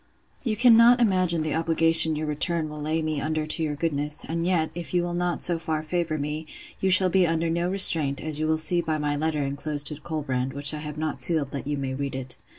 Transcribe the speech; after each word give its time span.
'You 0.43 0.57
cannot 0.57 0.99
imagine 0.99 1.43
the 1.43 1.53
obligation 1.53 2.15
your 2.15 2.25
return 2.25 2.69
will 2.69 2.81
lay 2.81 3.03
me 3.03 3.21
under 3.21 3.45
to 3.45 3.61
your 3.61 3.75
goodness; 3.75 4.25
and 4.27 4.47
yet, 4.47 4.71
if 4.73 4.95
you 4.95 5.03
will 5.03 5.13
not 5.13 5.43
so 5.43 5.59
far 5.59 5.83
favour 5.83 6.17
me, 6.17 6.47
you 6.79 6.89
shall 6.89 7.09
be 7.11 7.27
under 7.27 7.51
no 7.51 7.69
restraint, 7.69 8.19
as 8.19 8.39
you 8.39 8.47
will 8.47 8.57
see 8.57 8.81
by 8.81 8.97
my 8.97 9.15
letter 9.15 9.43
enclosed 9.43 9.85
to 9.89 10.01
Colbrand; 10.01 10.53
which 10.53 10.73
I 10.73 10.79
have 10.79 10.97
not 10.97 11.21
sealed, 11.21 11.51
that 11.51 11.67
you 11.67 11.77
may 11.77 11.93
read 11.93 12.15
it. 12.15 12.37